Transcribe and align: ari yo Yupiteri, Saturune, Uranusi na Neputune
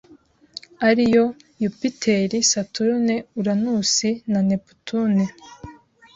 ari 0.89 1.03
yo 1.15 1.25
Yupiteri, 1.61 2.37
Saturune, 2.51 3.15
Uranusi 3.39 4.09
na 4.31 4.39
Neputune 4.49 5.23